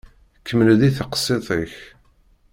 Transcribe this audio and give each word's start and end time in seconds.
Kemmel-d 0.47 0.81
i 0.87 0.89
teqsiṭ-ik. 0.97 1.73